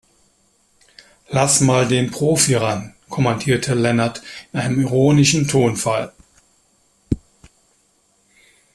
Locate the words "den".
1.87-2.09